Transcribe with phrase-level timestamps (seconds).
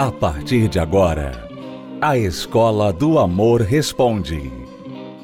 [0.00, 1.46] A partir de agora,
[2.00, 4.50] a Escola do Amor Responde.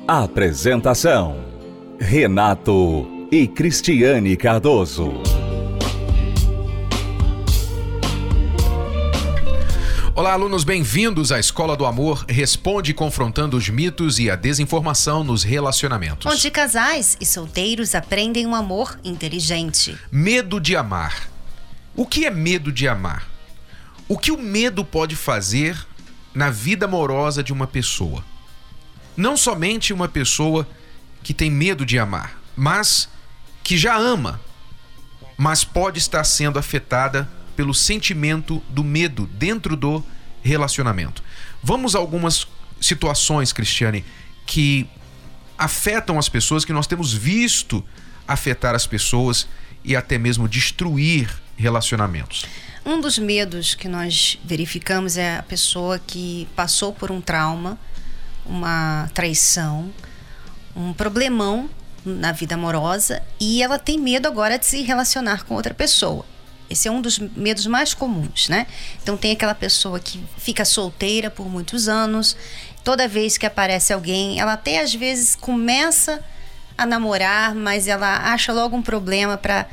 [0.07, 1.47] Apresentação:
[1.99, 5.15] Renato e Cristiane Cardoso.
[10.15, 15.43] Olá, alunos, bem-vindos à Escola do Amor Responde confrontando os mitos e a desinformação nos
[15.43, 16.31] relacionamentos.
[16.31, 19.97] Onde casais e solteiros aprendem um amor inteligente.
[20.13, 21.31] Medo de amar.
[21.97, 23.36] O que é medo de amar?
[24.09, 25.77] O que o medo pode fazer
[26.33, 28.25] na vida amorosa de uma pessoa?
[29.17, 30.69] Não somente uma pessoa
[31.23, 33.09] que tem medo de amar, mas
[33.65, 34.41] que já ama,
[35.37, 40.05] mas pode estar sendo afetada pelo sentimento do medo dentro do
[40.41, 41.23] relacionamento.
[41.61, 42.47] Vamos a algumas
[42.81, 44.05] situações, Cristiane,
[44.47, 44.87] que
[45.59, 47.85] afetam as pessoas, que nós temos visto
[48.29, 49.49] afetar as pessoas
[49.83, 52.45] e até mesmo destruir relacionamentos.
[52.89, 57.77] Um dos medos que nós verificamos é a pessoa que passou por um trauma,
[58.47, 59.93] uma traição,
[60.77, 61.69] um problemão
[62.05, 66.25] na vida amorosa e ela tem medo agora de se relacionar com outra pessoa.
[66.71, 68.69] Esse é um dos medos mais comuns, né?
[69.03, 72.37] Então tem aquela pessoa que fica solteira por muitos anos,
[72.85, 76.23] toda vez que aparece alguém, ela até às vezes começa
[76.79, 79.67] a namorar, mas ela acha logo um problema para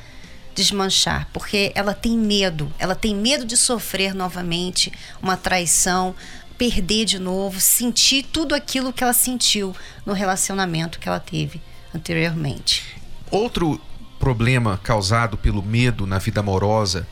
[0.53, 6.15] desmanchar, porque ela tem medo, ela tem medo de sofrer novamente uma traição,
[6.57, 11.61] perder de novo, sentir tudo aquilo que ela sentiu no relacionamento que ela teve
[11.93, 12.83] anteriormente.
[13.29, 13.79] Outro
[14.19, 17.07] problema causado pelo medo na vida amorosa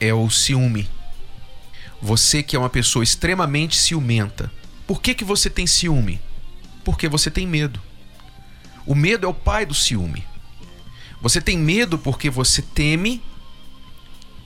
[0.00, 0.88] é o ciúme.
[2.00, 4.50] Você que é uma pessoa extremamente ciumenta.
[4.86, 6.20] Por que, que você tem ciúme?
[6.84, 7.80] Porque você tem medo.
[8.86, 10.24] O medo é o pai do ciúme.
[11.24, 13.22] Você tem medo porque você teme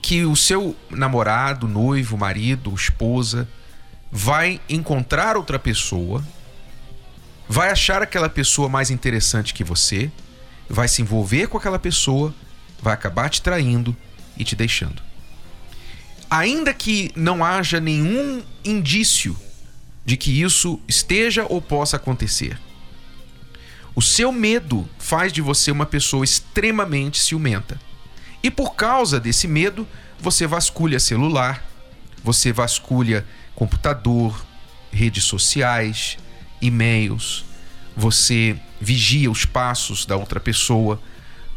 [0.01, 3.49] que o seu namorado, noivo, marido, esposa
[4.09, 6.25] vai encontrar outra pessoa,
[7.49, 10.09] vai achar aquela pessoa mais interessante que você,
[10.69, 12.33] vai se envolver com aquela pessoa,
[12.81, 13.93] vai acabar te traindo
[14.37, 15.03] e te deixando.
[16.29, 19.35] Ainda que não haja nenhum indício
[20.05, 22.57] de que isso esteja ou possa acontecer,
[23.95, 27.79] o seu medo faz de você uma pessoa extremamente ciumenta.
[28.41, 29.87] E por causa desse medo,
[30.19, 31.63] você vasculha celular,
[32.23, 34.45] você vasculha computador,
[34.91, 36.17] redes sociais,
[36.61, 37.45] e-mails,
[37.95, 41.01] você vigia os passos da outra pessoa,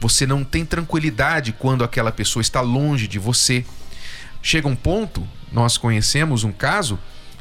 [0.00, 3.64] você não tem tranquilidade quando aquela pessoa está longe de você.
[4.42, 6.98] Chega um ponto, nós conhecemos um caso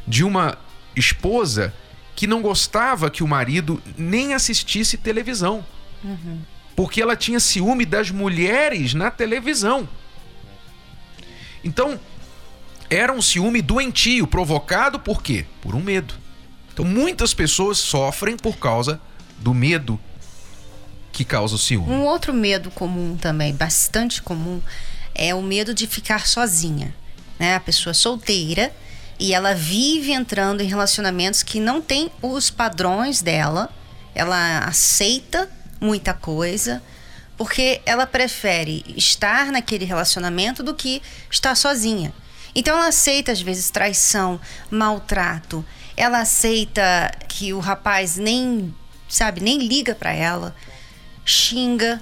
[0.08, 0.56] de uma
[0.96, 1.74] esposa
[2.16, 5.66] que não gostava que o marido nem assistisse televisão.
[6.04, 6.42] Uhum.
[6.76, 9.88] Porque ela tinha ciúme das mulheres na televisão.
[11.64, 12.00] Então,
[12.90, 15.46] era um ciúme doentio, provocado por quê?
[15.62, 16.16] Por um medo.
[16.74, 19.00] Então, muitas pessoas sofrem por causa
[19.40, 20.00] do medo
[21.12, 21.92] que causa o ciúme.
[21.92, 24.62] Um outro medo comum também, bastante comum,
[25.14, 26.96] é o medo de ficar sozinha.
[27.38, 27.56] Né?
[27.56, 28.74] A pessoa solteira
[29.22, 33.70] e ela vive entrando em relacionamentos que não tem os padrões dela.
[34.16, 35.48] Ela aceita
[35.80, 36.82] muita coisa
[37.38, 42.12] porque ela prefere estar naquele relacionamento do que estar sozinha.
[42.56, 45.64] Então ela aceita às vezes traição, maltrato.
[45.96, 48.74] Ela aceita que o rapaz nem,
[49.08, 50.56] sabe, nem liga para ela,
[51.24, 52.02] xinga,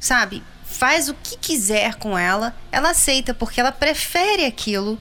[0.00, 0.42] sabe?
[0.64, 5.00] Faz o que quiser com ela, ela aceita porque ela prefere aquilo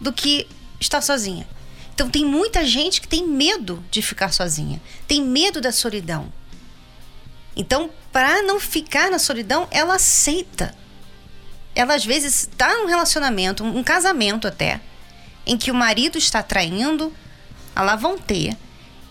[0.00, 0.46] do que
[0.80, 1.46] estar sozinha.
[1.94, 6.32] Então tem muita gente que tem medo de ficar sozinha, tem medo da solidão.
[7.54, 10.74] Então, para não ficar na solidão, ela aceita.
[11.74, 14.80] Ela às vezes está num relacionamento, um casamento até,
[15.46, 17.12] em que o marido está traindo,
[17.76, 18.56] lá vão ter,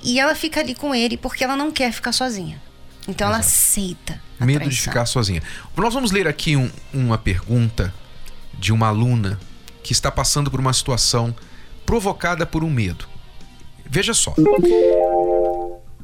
[0.01, 2.61] e ela fica ali com ele porque ela não quer ficar sozinha.
[3.07, 3.33] Então Exato.
[3.33, 4.22] ela aceita.
[4.40, 4.69] Medo traição.
[4.69, 5.43] de ficar sozinha.
[5.75, 7.93] Nós vamos ler aqui um, uma pergunta
[8.53, 9.40] de uma aluna
[9.84, 11.35] que está passando por uma situação
[11.85, 13.08] provocada por um medo.
[13.90, 14.35] Veja só.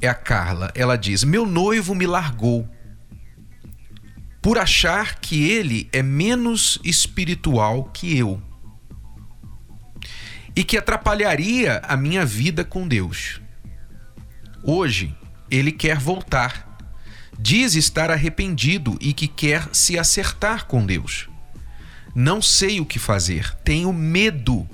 [0.01, 0.71] É a Carla.
[0.75, 2.67] Ela diz: Meu noivo me largou
[4.41, 8.41] por achar que ele é menos espiritual que eu
[10.55, 13.41] e que atrapalharia a minha vida com Deus.
[14.63, 15.15] Hoje,
[15.51, 16.77] ele quer voltar.
[17.37, 21.27] Diz estar arrependido e que quer se acertar com Deus.
[22.15, 23.53] Não sei o que fazer.
[23.63, 24.67] Tenho medo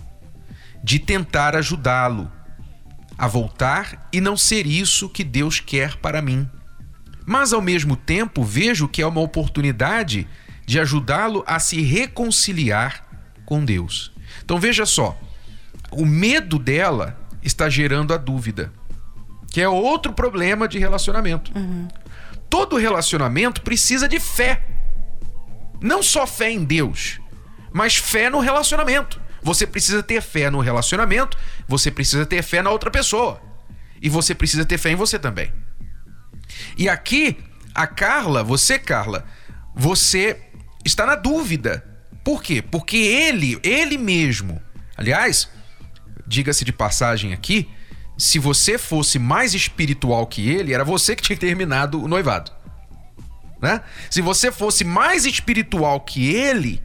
[0.83, 2.31] de tentar ajudá-lo
[3.17, 6.49] a voltar e não ser isso que Deus quer para mim.
[7.25, 10.27] Mas ao mesmo tempo vejo que é uma oportunidade
[10.65, 13.05] de ajudá-lo a se reconciliar
[13.45, 14.11] com Deus.
[14.43, 15.19] Então veja só,
[15.91, 18.71] o medo dela está gerando a dúvida,
[19.51, 21.51] que é outro problema de relacionamento.
[21.55, 21.88] Uhum.
[22.49, 24.67] Todo relacionamento precisa de fé.
[25.79, 27.20] Não só fé em Deus,
[27.71, 29.21] mas fé no relacionamento.
[29.41, 31.38] Você precisa ter fé no relacionamento,
[31.68, 33.41] você precisa ter fé na outra pessoa.
[34.01, 35.51] E você precisa ter fé em você também.
[36.77, 37.38] E aqui,
[37.73, 39.25] a Carla, você, Carla,
[39.75, 40.39] você
[40.83, 41.85] está na dúvida.
[42.23, 42.62] Por quê?
[42.62, 44.62] Porque ele, ele mesmo,
[44.95, 45.50] aliás,
[46.27, 47.69] diga-se de passagem aqui,
[48.17, 52.51] se você fosse mais espiritual que ele, era você que tinha terminado o noivado.
[53.62, 53.81] Né?
[54.09, 56.81] Se você fosse mais espiritual que ele,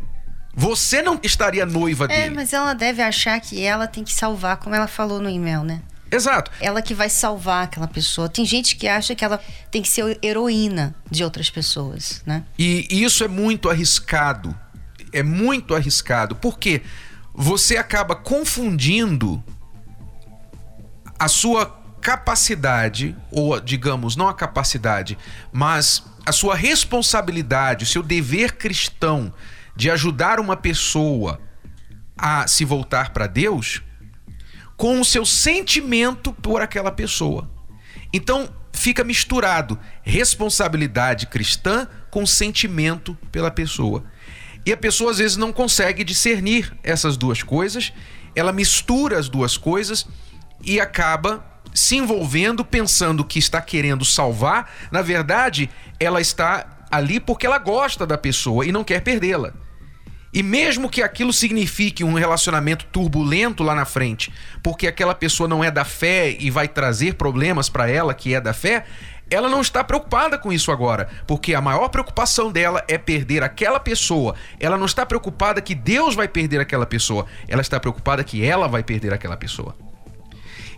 [0.59, 2.23] você não estaria noiva é, dele.
[2.23, 5.63] É, mas ela deve achar que ela tem que salvar, como ela falou no e-mail,
[5.63, 5.83] né?
[6.11, 6.51] Exato.
[6.61, 8.27] Ela que vai salvar aquela pessoa.
[8.27, 9.39] Tem gente que acha que ela
[9.71, 12.43] tem que ser heroína de outras pessoas, né?
[12.59, 14.57] E isso é muito arriscado.
[15.13, 16.35] É muito arriscado.
[16.37, 16.81] Porque
[17.35, 19.45] você acaba confundindo
[21.19, 21.67] a sua
[22.01, 25.19] capacidade, ou digamos, não a capacidade,
[25.53, 29.35] mas a sua responsabilidade, o seu dever cristão
[29.77, 31.41] de ajudar uma pessoa
[32.17, 33.83] a se voltar para Deus
[34.77, 37.51] com o seu sentimento por aquela pessoa.
[38.13, 44.05] Então fica misturado responsabilidade cristã com sentimento pela pessoa.
[44.65, 47.93] E a pessoa às vezes não consegue discernir essas duas coisas,
[48.35, 50.07] ela mistura as duas coisas
[50.63, 55.71] e acaba se envolvendo pensando que está querendo salvar, na verdade,
[56.01, 59.53] ela está ali porque ela gosta da pessoa e não quer perdê-la.
[60.37, 64.31] E mesmo que aquilo signifique um relacionamento turbulento lá na frente,
[64.63, 68.41] porque aquela pessoa não é da fé e vai trazer problemas para ela que é
[68.41, 68.85] da fé,
[69.31, 73.81] ela não está preocupada com isso agora, porque a maior preocupação dela é perder aquela
[73.81, 74.35] pessoa.
[74.61, 78.69] Ela não está preocupada que Deus vai perder aquela pessoa, ela está preocupada que ela
[78.69, 79.75] vai perder aquela pessoa.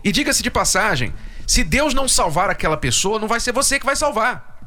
[0.01, 1.13] E diga-se de passagem,
[1.45, 4.57] se Deus não salvar aquela pessoa, não vai ser você que vai salvar.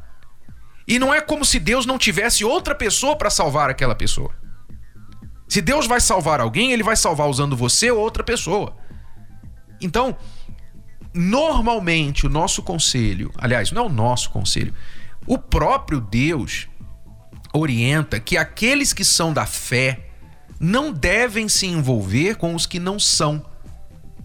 [0.87, 4.42] E não é como se Deus não tivesse outra pessoa para salvar aquela pessoa.
[5.53, 8.75] Se Deus vai salvar alguém, ele vai salvar usando você ou outra pessoa.
[9.79, 10.17] Então,
[11.13, 14.73] normalmente o nosso conselho, aliás, não é o nosso conselho,
[15.27, 16.67] o próprio Deus
[17.53, 20.07] orienta que aqueles que são da fé
[20.59, 23.45] não devem se envolver com os que não são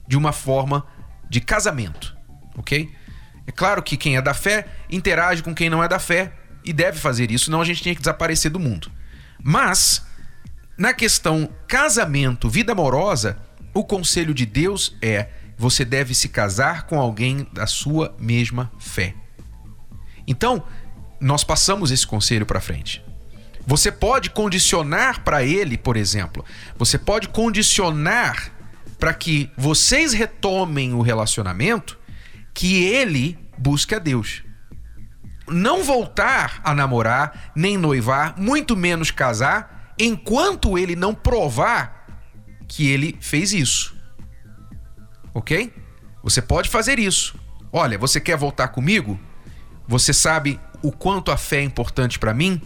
[0.07, 0.87] de uma forma
[1.29, 2.17] de casamento,
[2.57, 2.91] ok?
[3.47, 6.33] É claro que quem é da fé interage com quem não é da fé
[6.65, 8.91] e deve fazer isso, senão a gente tinha que desaparecer do mundo.
[9.45, 10.08] Mas
[10.79, 13.37] na questão casamento, vida amorosa,
[13.75, 19.13] o conselho de Deus é: você deve se casar com alguém da sua mesma fé.
[20.25, 20.63] Então,
[21.21, 23.05] nós passamos esse conselho para frente.
[23.67, 26.45] Você pode condicionar para ele, por exemplo,
[26.79, 28.53] você pode condicionar
[28.99, 31.99] para que vocês retomem o relacionamento
[32.55, 34.43] que ele busque a Deus.
[35.49, 42.06] Não voltar a namorar, nem noivar, muito menos casar enquanto ele não provar
[42.67, 43.97] que ele fez isso.
[45.35, 45.73] Ok?
[46.23, 47.39] Você pode fazer isso.
[47.73, 49.19] Olha, você quer voltar comigo?
[49.87, 52.61] Você sabe o quanto a fé é importante para mim?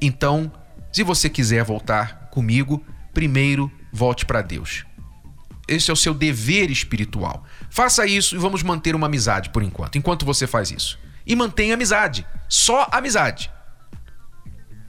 [0.00, 0.52] Então,
[0.92, 4.84] se você quiser voltar comigo, primeiro volte para Deus.
[5.66, 7.44] Esse é o seu dever espiritual.
[7.70, 10.98] Faça isso e vamos manter uma amizade por enquanto, enquanto você faz isso.
[11.26, 12.24] E mantenha amizade.
[12.48, 13.50] Só amizade.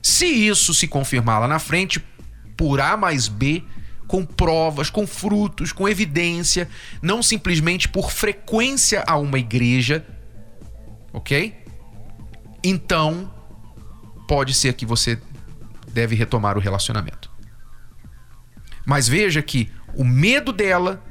[0.07, 1.99] Se isso se confirmar lá na frente,
[2.55, 3.61] por A mais B,
[4.07, 6.69] com provas, com frutos, com evidência,
[7.01, 10.07] não simplesmente por frequência a uma igreja,
[11.11, 11.61] ok?
[12.63, 13.29] Então,
[14.29, 15.19] pode ser que você
[15.89, 17.29] deve retomar o relacionamento.
[18.85, 21.03] Mas veja que o medo dela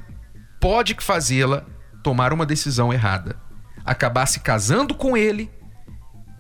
[0.59, 1.67] pode fazê-la
[2.03, 3.37] tomar uma decisão errada,
[3.85, 5.51] acabar se casando com ele,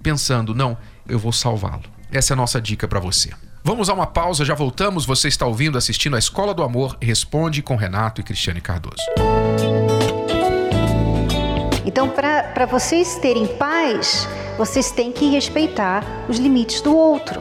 [0.03, 1.96] pensando, não, eu vou salvá-lo.
[2.11, 3.31] Essa é a nossa dica para você.
[3.65, 5.05] Vamos a uma pausa, já voltamos.
[5.05, 9.03] Você está ouvindo, assistindo a Escola do Amor Responde com Renato e Cristiane Cardoso.
[11.85, 17.41] Então, para vocês terem paz, vocês têm que respeitar os limites do outro.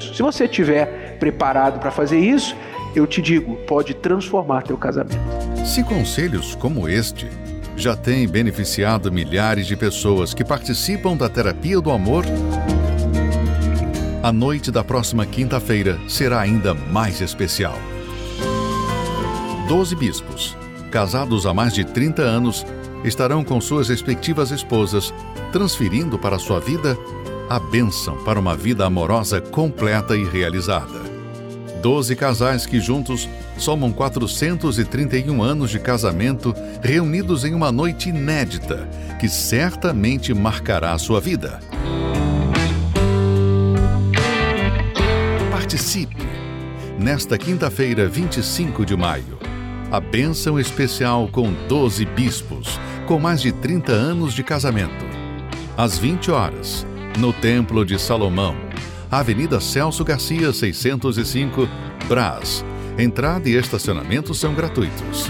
[0.00, 2.56] Se você estiver preparado para fazer isso,
[2.94, 5.18] eu te digo, pode transformar teu casamento.
[5.64, 7.28] Se conselhos como este
[7.76, 12.24] já têm beneficiado milhares de pessoas que participam da terapia do amor,
[14.24, 17.78] a noite da próxima quinta-feira será ainda mais especial.
[19.68, 20.56] Doze bispos,
[20.90, 22.64] casados há mais de 30 anos,
[23.04, 25.12] estarão com suas respectivas esposas,
[25.52, 26.96] transferindo para sua vida
[27.50, 31.02] a bênção para uma vida amorosa completa e realizada.
[31.82, 33.28] Doze casais que juntos
[33.58, 38.88] somam 431 anos de casamento reunidos em uma noite inédita
[39.20, 41.60] que certamente marcará a sua vida.
[45.74, 46.14] Participe!
[47.00, 49.40] Nesta quinta-feira, 25 de maio,
[49.90, 52.78] a bênção especial com 12 bispos,
[53.08, 55.04] com mais de 30 anos de casamento.
[55.76, 56.86] Às 20 horas,
[57.18, 58.54] no Templo de Salomão,
[59.10, 61.68] Avenida Celso Garcia, 605,
[62.06, 62.64] Brás.
[62.96, 65.28] Entrada e estacionamento são gratuitos.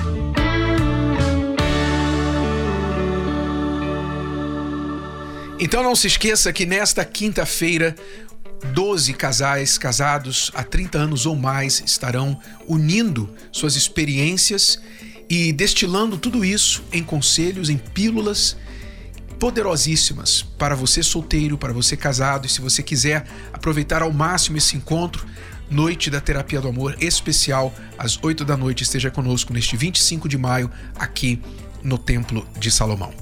[5.58, 7.96] Então não se esqueça que nesta quinta-feira,
[8.72, 14.80] 12 casais casados há 30 anos ou mais estarão unindo suas experiências
[15.28, 18.56] e destilando tudo isso em conselhos, em pílulas
[19.38, 24.76] poderosíssimas para você solteiro, para você casado e se você quiser aproveitar ao máximo esse
[24.76, 25.26] encontro,
[25.70, 30.36] Noite da Terapia do Amor especial às 8 da noite, esteja conosco neste 25 de
[30.36, 31.40] maio aqui
[31.82, 33.12] no Templo de Salomão.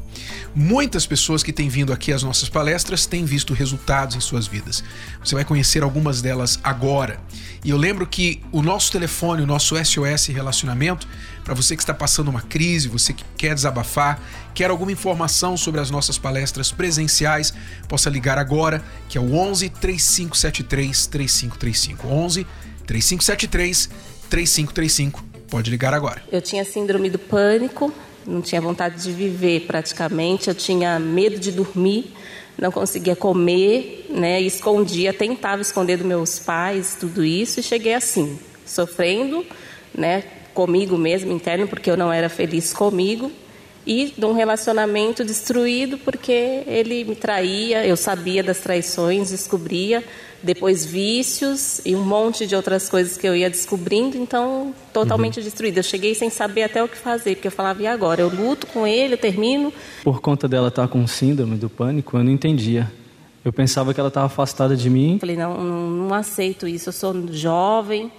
[0.55, 4.85] Muitas pessoas que têm vindo aqui às nossas palestras têm visto resultados em suas vidas.
[5.25, 7.19] Você vai conhecer algumas delas agora.
[7.65, 11.09] E eu lembro que o nosso telefone, o nosso SOS Relacionamento,
[11.43, 14.21] para você que está passando uma crise, você que quer desabafar,
[14.55, 17.55] quer alguma informação sobre as nossas palestras presenciais,
[17.89, 22.09] possa ligar agora, que é o 11 3573 3535.
[22.09, 22.47] 11
[22.87, 23.89] 3573
[24.29, 25.25] 3535.
[25.49, 26.23] Pode ligar agora.
[26.31, 27.93] Eu tinha síndrome do pânico,
[28.27, 32.13] não tinha vontade de viver praticamente, eu tinha medo de dormir,
[32.59, 34.41] não conseguia comer, né?
[34.41, 39.45] Escondia, tentava esconder dos meus pais tudo isso e cheguei assim, sofrendo,
[39.95, 40.25] né?
[40.55, 43.33] Comigo mesmo interno, porque eu não era feliz comigo
[43.87, 50.05] e de um relacionamento destruído porque ele me traía, eu sabia das traições, descobria,
[50.43, 55.45] depois vícios e um monte de outras coisas que eu ia descobrindo, então totalmente uhum.
[55.45, 55.81] destruída.
[55.81, 58.21] Eu cheguei sem saber até o que fazer, porque eu falava, e agora?
[58.21, 59.73] Eu luto com ele, eu termino.
[60.03, 62.91] Por conta dela estar com síndrome do pânico, eu não entendia.
[63.45, 65.19] Eu pensava que ela estava afastada de mim.
[65.19, 68.11] Falei, não, não, não aceito isso, eu sou jovem,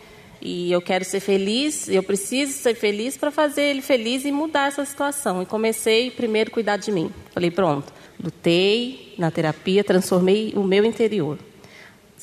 [0.42, 4.68] e eu quero ser feliz, eu preciso ser feliz para fazer ele feliz e mudar
[4.68, 5.42] essa situação.
[5.42, 7.10] E comecei primeiro a cuidar de mim.
[7.32, 11.38] Falei, pronto, lutei na terapia, transformei o meu interior.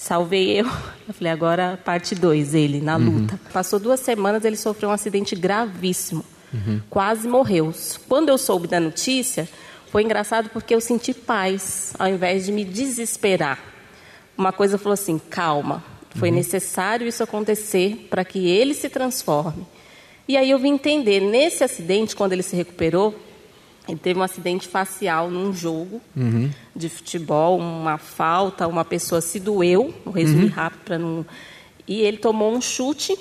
[0.00, 0.64] Salvei eu.
[1.06, 3.20] Eu falei, agora parte 2, ele, na uhum.
[3.20, 3.38] luta.
[3.52, 6.24] Passou duas semanas, ele sofreu um acidente gravíssimo.
[6.54, 6.80] Uhum.
[6.88, 7.74] Quase morreu.
[8.08, 9.48] Quando eu soube da notícia,
[9.90, 13.58] foi engraçado porque eu senti paz, ao invés de me desesperar.
[14.38, 15.82] Uma coisa falou assim: calma,
[16.14, 16.36] foi uhum.
[16.36, 19.66] necessário isso acontecer para que ele se transforme.
[20.28, 23.14] E aí eu vim entender, nesse acidente, quando ele se recuperou,
[23.88, 26.50] ele teve um acidente facial num jogo uhum.
[26.74, 30.50] de futebol, uma falta, uma pessoa se doeu, vou resumir uhum.
[30.50, 31.26] rápido para não.
[31.88, 33.18] E ele tomou um chute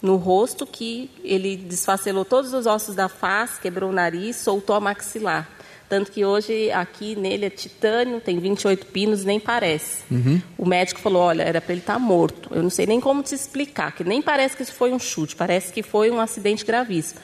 [0.00, 4.80] no rosto que ele desfacelou todos os ossos da face, quebrou o nariz, soltou a
[4.80, 5.50] maxilar.
[5.88, 10.02] Tanto que hoje aqui nele é titânio, tem 28 pinos, nem parece.
[10.10, 10.40] Uhum.
[10.58, 12.48] O médico falou: olha, era para ele estar tá morto.
[12.52, 15.36] Eu não sei nem como te explicar, que nem parece que isso foi um chute,
[15.36, 17.20] parece que foi um acidente gravíssimo.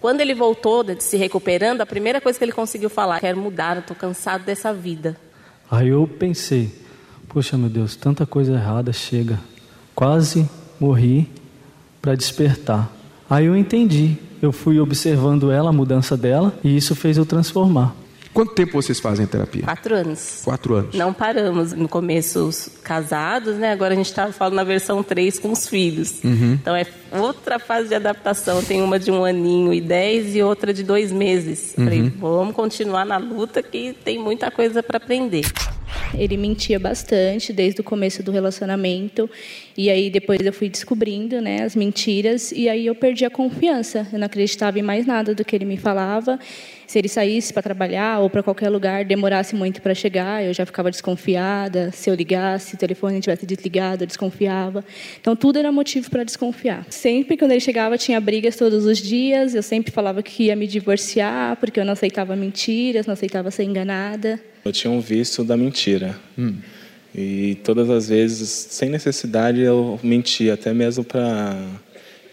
[0.00, 3.94] Quando ele voltou, se recuperando, a primeira coisa que ele conseguiu falar: quero mudar, estou
[3.94, 5.16] cansado dessa vida.
[5.70, 6.72] Aí eu pensei:
[7.28, 9.38] poxa, meu Deus, tanta coisa errada chega.
[9.94, 10.48] Quase
[10.80, 11.28] morri
[12.00, 12.90] para despertar.
[13.28, 14.16] Aí eu entendi.
[14.40, 17.94] Eu fui observando ela, a mudança dela, e isso fez eu transformar.
[18.32, 19.62] Quanto tempo vocês fazem terapia?
[19.62, 20.42] Quatro anos.
[20.44, 20.94] Quatro anos.
[20.94, 21.72] Não paramos.
[21.72, 23.72] No começo, os casados, né?
[23.72, 26.22] Agora a gente está falando na versão 3 com os filhos.
[26.22, 26.52] Uhum.
[26.52, 28.62] Então é outra fase de adaptação.
[28.62, 31.74] Tem uma de um aninho e dez e outra de dois meses.
[31.76, 31.84] Uhum.
[31.84, 35.44] Falei, vamos continuar na luta que tem muita coisa para aprender.
[36.14, 39.28] Ele mentia bastante desde o começo do relacionamento.
[39.76, 42.52] E aí depois eu fui descobrindo né, as mentiras.
[42.52, 44.06] E aí eu perdi a confiança.
[44.12, 46.38] Eu não acreditava em mais nada do que ele me falava.
[46.90, 50.66] Se ele saísse para trabalhar ou para qualquer lugar, demorasse muito para chegar, eu já
[50.66, 51.92] ficava desconfiada.
[51.92, 54.84] Se eu ligasse, o telefone tivesse desligado, eu desconfiava.
[55.20, 56.84] Então tudo era motivo para desconfiar.
[56.90, 59.54] Sempre quando ele chegava tinha brigas todos os dias.
[59.54, 63.62] Eu sempre falava que ia me divorciar porque eu não aceitava mentiras, não aceitava ser
[63.62, 64.40] enganada.
[64.64, 66.18] Eu tinha um vício da mentira.
[66.36, 66.56] Hum.
[67.14, 71.56] E todas as vezes, sem necessidade, eu mentia, até mesmo para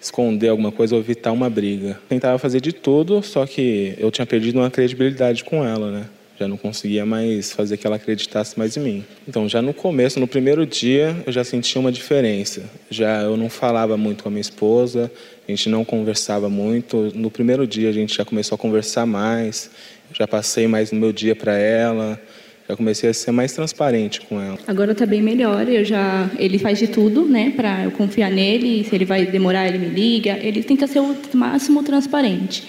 [0.01, 1.99] esconder alguma coisa ou evitar uma briga.
[2.07, 6.05] Tentava fazer de tudo, só que eu tinha perdido uma credibilidade com ela, né?
[6.39, 9.05] Já não conseguia mais fazer que ela acreditasse mais em mim.
[9.27, 12.63] Então, já no começo, no primeiro dia, eu já sentia uma diferença.
[12.91, 15.11] Já eu não falava muito com a minha esposa,
[15.47, 17.11] a gente não conversava muito.
[17.15, 19.71] No primeiro dia, a gente já começou a conversar mais.
[20.13, 22.21] Já passei mais no meu dia para ela.
[22.67, 24.57] Já comecei a ser mais transparente com ela.
[24.67, 28.83] Agora tá bem melhor, eu já ele faz de tudo, né, para eu confiar nele,
[28.83, 32.63] se ele vai demorar, ele me liga, ele tenta ser o máximo transparente.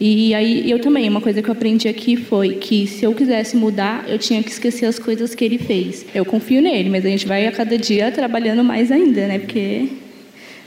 [0.00, 3.56] E aí eu também, uma coisa que eu aprendi aqui foi que se eu quisesse
[3.56, 6.04] mudar, eu tinha que esquecer as coisas que ele fez.
[6.14, 9.38] Eu confio nele, mas a gente vai a cada dia trabalhando mais ainda, né?
[9.38, 9.88] Porque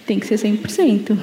[0.06, 1.18] tem que ser 100%.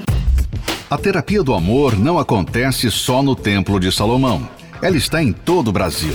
[0.90, 4.48] A terapia do amor não acontece só no Templo de Salomão.
[4.82, 6.14] Ela está em todo o Brasil.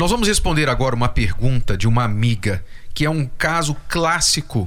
[0.00, 2.64] Nós vamos responder agora uma pergunta de uma amiga,
[2.94, 4.66] que é um caso clássico,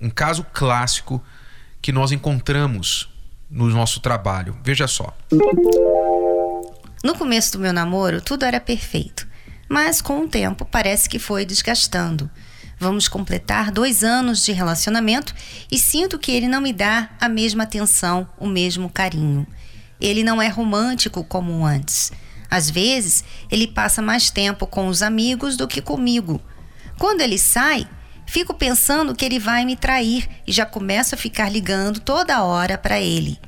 [0.00, 1.22] um caso clássico
[1.82, 3.12] que nós encontramos
[3.50, 4.56] no nosso trabalho.
[4.64, 5.14] Veja só.
[7.04, 9.28] No começo do meu namoro, tudo era perfeito,
[9.68, 12.30] mas com o tempo parece que foi desgastando.
[12.78, 15.34] Vamos completar dois anos de relacionamento
[15.70, 19.46] e sinto que ele não me dá a mesma atenção, o mesmo carinho.
[20.00, 22.10] Ele não é romântico como antes.
[22.50, 26.40] Às vezes, ele passa mais tempo com os amigos do que comigo.
[26.98, 27.88] Quando ele sai,
[28.26, 32.76] fico pensando que ele vai me trair e já começo a ficar ligando toda hora
[32.76, 33.38] para ele.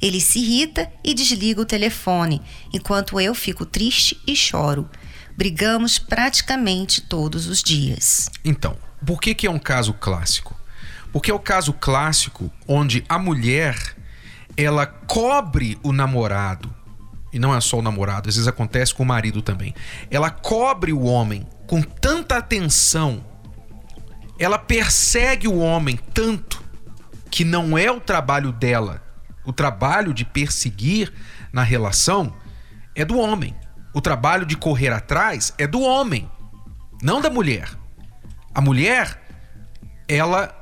[0.00, 4.88] Ele se irrita e desliga o telefone, enquanto eu fico triste e choro.
[5.36, 8.28] Brigamos praticamente todos os dias.
[8.44, 10.58] Então, por que, que é um caso clássico?
[11.12, 13.76] Porque é o caso clássico onde a mulher
[14.56, 16.74] ela cobre o namorado
[17.32, 19.74] e não é só o namorado, às vezes acontece com o marido também.
[20.10, 23.24] Ela cobre o homem com tanta atenção,
[24.38, 26.62] ela persegue o homem tanto
[27.30, 29.02] que não é o trabalho dela.
[29.44, 31.12] O trabalho de perseguir
[31.52, 32.34] na relação
[32.94, 33.54] é do homem.
[33.94, 36.30] O trabalho de correr atrás é do homem,
[37.02, 37.68] não da mulher.
[38.54, 39.20] A mulher,
[40.06, 40.54] ela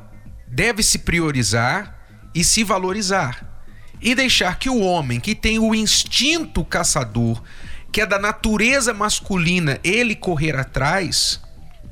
[0.49, 1.97] deve se priorizar
[2.35, 3.56] e se valorizar
[4.01, 7.43] e deixar que o homem que tem o instinto caçador,
[7.91, 11.41] que é da natureza masculina, ele correr atrás,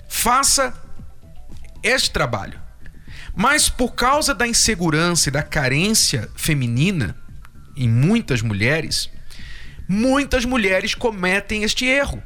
[0.09, 0.75] faça
[1.83, 2.61] este trabalho.
[3.35, 7.17] Mas por causa da insegurança e da carência feminina
[7.77, 9.11] em muitas mulheres,
[9.89, 12.23] muitas mulheres cometem este erro.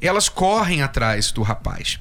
[0.00, 1.98] Elas correm atrás do rapaz.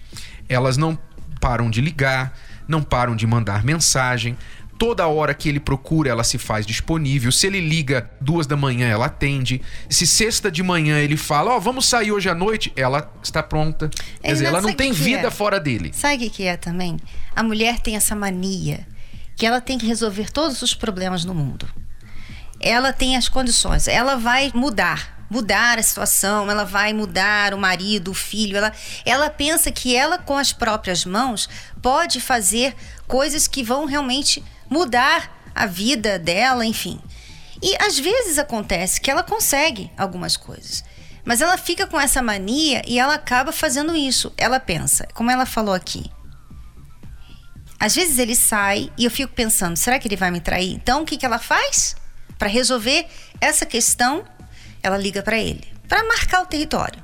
[0.47, 0.97] Elas não
[1.41, 4.37] param de ligar, não param de mandar mensagem,
[4.79, 7.31] Toda hora que ele procura, ela se faz disponível.
[7.31, 9.61] Se ele liga duas da manhã, ela atende.
[9.89, 13.43] Se sexta de manhã ele fala, ó, oh, vamos sair hoje à noite, ela está
[13.43, 13.89] pronta.
[14.21, 15.31] Quer dizer, ela não tem vida é?
[15.31, 15.91] fora dele.
[15.93, 16.97] Sabe o que é também?
[17.35, 18.87] A mulher tem essa mania
[19.35, 21.67] que ela tem que resolver todos os problemas no mundo.
[22.59, 28.11] Ela tem as condições, ela vai mudar mudar a situação, ela vai mudar o marido,
[28.11, 28.57] o filho.
[28.57, 28.73] Ela,
[29.05, 31.47] ela pensa que ela, com as próprias mãos,
[31.81, 32.75] pode fazer
[33.07, 36.99] coisas que vão realmente mudar a vida dela, enfim.
[37.61, 40.83] E às vezes acontece que ela consegue algumas coisas.
[41.25, 44.33] Mas ela fica com essa mania e ela acaba fazendo isso.
[44.37, 46.09] Ela pensa, como ela falou aqui.
[47.79, 50.73] Às vezes ele sai e eu fico pensando, será que ele vai me trair?
[50.73, 51.95] Então o que, que ela faz?
[52.37, 53.07] Para resolver
[53.39, 54.25] essa questão,
[54.81, 57.01] ela liga para ele, para marcar o território,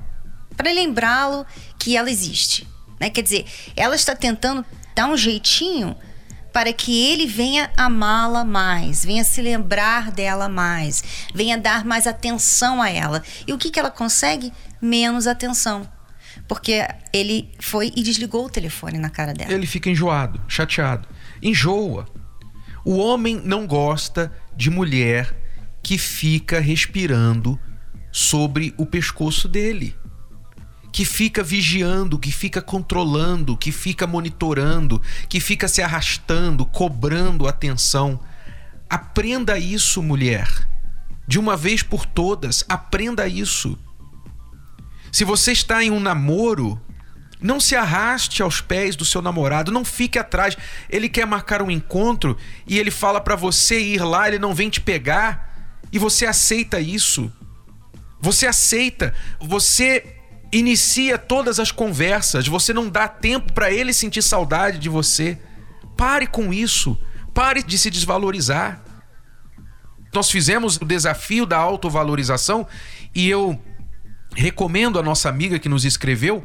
[0.55, 1.45] para lembrá-lo
[1.77, 2.67] que ela existe.
[2.99, 3.09] Né?
[3.09, 5.95] Quer dizer, ela está tentando dar um jeitinho
[6.55, 12.81] para que ele venha amá-la mais, venha se lembrar dela mais, venha dar mais atenção
[12.81, 13.21] a ela.
[13.45, 14.53] E o que, que ela consegue?
[14.81, 15.85] Menos atenção.
[16.47, 19.51] Porque ele foi e desligou o telefone na cara dela.
[19.51, 21.09] Ele fica enjoado, chateado.
[21.41, 22.07] Enjoa.
[22.85, 25.35] O homem não gosta de mulher
[25.83, 27.59] que fica respirando
[28.15, 29.93] sobre o pescoço dele
[30.89, 38.17] que fica vigiando, que fica controlando, que fica monitorando, que fica se arrastando, cobrando atenção.
[38.89, 40.47] Aprenda isso, mulher.
[41.27, 43.77] De uma vez por todas, aprenda isso.
[45.11, 46.79] Se você está em um namoro,
[47.41, 50.57] não se arraste aos pés do seu namorado, não fique atrás.
[50.89, 54.69] Ele quer marcar um encontro e ele fala para você ir lá, ele não vem
[54.69, 57.29] te pegar e você aceita isso.
[58.19, 60.15] Você aceita, você
[60.51, 65.37] inicia todas as conversas, você não dá tempo para ele sentir saudade de você.
[65.97, 66.97] Pare com isso.
[67.33, 68.81] Pare de se desvalorizar.
[70.13, 72.65] Nós fizemos o desafio da autovalorização
[73.13, 73.59] e eu
[74.33, 76.43] recomendo a nossa amiga que nos escreveu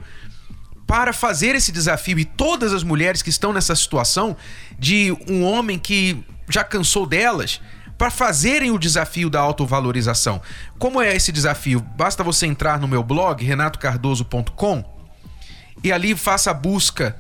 [0.87, 4.37] para fazer esse desafio e todas as mulheres que estão nessa situação
[4.77, 7.61] de um homem que já cansou delas
[8.01, 10.41] para fazerem o desafio da autovalorização.
[10.79, 11.81] Como é esse desafio?
[11.81, 14.83] Basta você entrar no meu blog renatocardoso.com
[15.85, 17.15] e ali faça a busca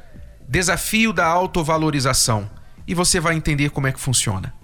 [0.48, 2.50] Desafio da Autovalorização
[2.86, 4.54] e você vai entender como é que funciona.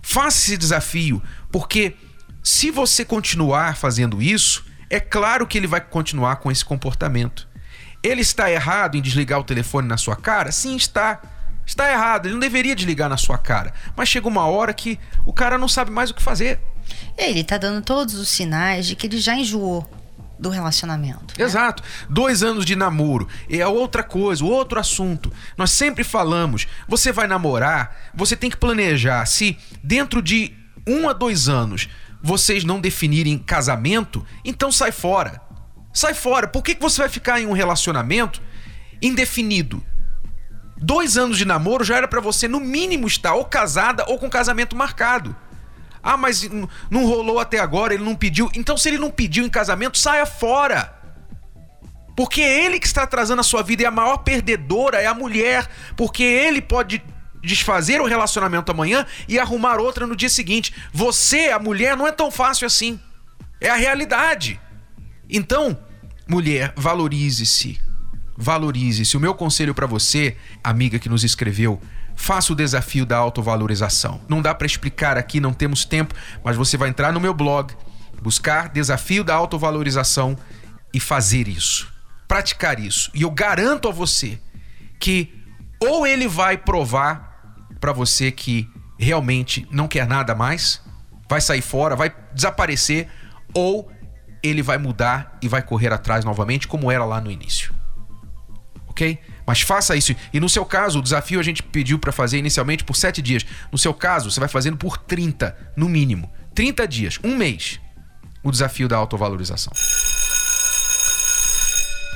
[0.00, 1.96] Faça esse desafio, porque
[2.40, 7.48] se você continuar fazendo isso, é claro que ele vai continuar com esse comportamento.
[8.00, 10.52] Ele está errado em desligar o telefone na sua cara?
[10.52, 11.20] Sim, está.
[11.68, 13.74] Está errado, ele não deveria desligar na sua cara.
[13.94, 16.58] Mas chega uma hora que o cara não sabe mais o que fazer.
[17.14, 19.86] Ele está dando todos os sinais de que ele já enjoou
[20.38, 21.38] do relacionamento.
[21.38, 21.44] Né?
[21.44, 21.82] Exato.
[22.08, 25.30] Dois anos de namoro é outra coisa, outro assunto.
[25.58, 29.26] Nós sempre falamos: você vai namorar, você tem que planejar.
[29.26, 30.54] Se dentro de
[30.86, 31.86] um a dois anos
[32.22, 35.38] vocês não definirem casamento, então sai fora.
[35.92, 36.48] Sai fora.
[36.48, 38.40] Por que, que você vai ficar em um relacionamento
[39.02, 39.84] indefinido?
[40.80, 44.30] Dois anos de namoro já era para você, no mínimo, estar ou casada ou com
[44.30, 45.34] casamento marcado.
[46.02, 46.48] Ah, mas
[46.90, 48.48] não rolou até agora, ele não pediu.
[48.54, 50.94] Então, se ele não pediu em casamento, saia fora.
[52.16, 55.14] Porque é ele que está atrasando a sua vida e a maior perdedora é a
[55.14, 55.68] mulher.
[55.96, 57.02] Porque ele pode
[57.42, 60.74] desfazer o relacionamento amanhã e arrumar outra no dia seguinte.
[60.92, 63.00] Você, a mulher, não é tão fácil assim.
[63.60, 64.60] É a realidade.
[65.28, 65.78] Então,
[66.26, 67.80] mulher, valorize-se.
[68.40, 69.16] Valorize-se.
[69.16, 71.82] O meu conselho para você, amiga que nos escreveu,
[72.14, 74.20] faça o desafio da autovalorização.
[74.28, 77.74] Não dá para explicar aqui, não temos tempo, mas você vai entrar no meu blog,
[78.22, 80.38] buscar desafio da autovalorização
[80.94, 81.92] e fazer isso.
[82.28, 83.10] Praticar isso.
[83.12, 84.38] E eu garanto a você
[85.00, 85.34] que
[85.80, 90.80] ou ele vai provar para você que realmente não quer nada mais,
[91.28, 93.08] vai sair fora, vai desaparecer,
[93.52, 93.90] ou
[94.42, 97.77] ele vai mudar e vai correr atrás novamente, como era lá no início.
[98.98, 99.16] Ok?
[99.46, 100.12] Mas faça isso.
[100.32, 103.46] E no seu caso, o desafio a gente pediu para fazer inicialmente por 7 dias.
[103.70, 106.28] No seu caso, você vai fazendo por 30, no mínimo.
[106.52, 107.78] 30 dias, um mês.
[108.42, 109.72] O desafio da autovalorização.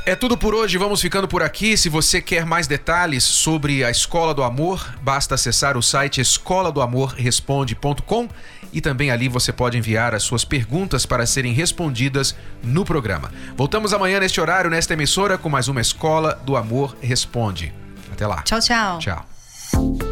[0.04, 1.76] É tudo por hoje, vamos ficando por aqui.
[1.76, 6.72] Se você quer mais detalhes sobre a Escola do Amor, basta acessar o site escola
[6.72, 8.28] do amor responde.com
[8.72, 12.34] e também ali você pode enviar as suas perguntas para serem respondidas
[12.64, 13.30] no programa.
[13.56, 17.72] Voltamos amanhã neste horário, nesta emissora, com mais uma Escola do Amor Responde.
[18.12, 18.42] Até lá.
[18.42, 18.98] Tchau, tchau.
[18.98, 20.11] Tchau.